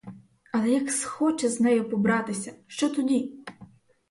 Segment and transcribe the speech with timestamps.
[0.53, 3.33] Але як схоче з нею побратися, що тоді?